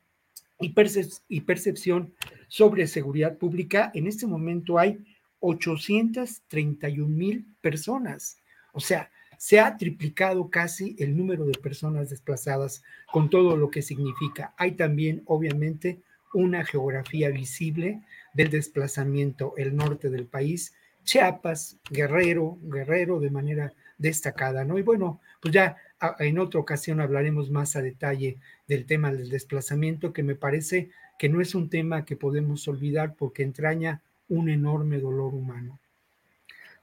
y, 0.60 1.40
percepción 1.40 2.14
sobre 2.46 2.86
seguridad 2.86 3.36
pública, 3.36 3.90
en 3.94 4.06
este 4.06 4.28
momento 4.28 4.78
hay 4.78 5.04
831 5.40 7.08
mil 7.08 7.44
personas. 7.60 8.38
O 8.72 8.78
sea, 8.78 9.10
se 9.44 9.60
ha 9.60 9.76
triplicado 9.76 10.48
casi 10.48 10.96
el 10.98 11.14
número 11.14 11.44
de 11.44 11.52
personas 11.58 12.08
desplazadas 12.08 12.82
con 13.12 13.28
todo 13.28 13.58
lo 13.58 13.70
que 13.70 13.82
significa. 13.82 14.54
Hay 14.56 14.72
también, 14.72 15.22
obviamente, 15.26 16.00
una 16.32 16.64
geografía 16.64 17.28
visible 17.28 18.00
del 18.32 18.48
desplazamiento, 18.48 19.52
el 19.58 19.76
norte 19.76 20.08
del 20.08 20.24
país, 20.24 20.74
Chiapas, 21.04 21.76
Guerrero, 21.90 22.56
Guerrero 22.62 23.20
de 23.20 23.28
manera 23.28 23.74
destacada, 23.98 24.64
¿no? 24.64 24.78
Y 24.78 24.82
bueno, 24.82 25.20
pues 25.42 25.52
ya 25.52 25.76
en 26.20 26.38
otra 26.38 26.60
ocasión 26.60 27.02
hablaremos 27.02 27.50
más 27.50 27.76
a 27.76 27.82
detalle 27.82 28.38
del 28.66 28.86
tema 28.86 29.12
del 29.12 29.28
desplazamiento, 29.28 30.14
que 30.14 30.22
me 30.22 30.36
parece 30.36 30.88
que 31.18 31.28
no 31.28 31.42
es 31.42 31.54
un 31.54 31.68
tema 31.68 32.06
que 32.06 32.16
podemos 32.16 32.66
olvidar 32.66 33.14
porque 33.14 33.42
entraña 33.42 34.00
un 34.26 34.48
enorme 34.48 35.00
dolor 35.00 35.34
humano. 35.34 35.78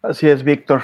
Así 0.04 0.30
es, 0.30 0.44
Víctor. 0.44 0.84